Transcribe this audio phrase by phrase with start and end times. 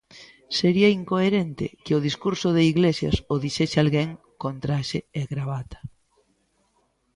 [0.57, 4.09] Sería incoherente que o discurso de Iglesias o dixese alguén
[4.41, 5.79] con traxe e gravata.